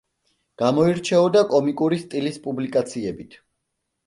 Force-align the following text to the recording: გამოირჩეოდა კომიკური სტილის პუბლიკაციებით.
გამოირჩეოდა 0.61 1.43
კომიკური 1.51 2.01
სტილის 2.05 2.41
პუბლიკაციებით. 2.47 3.39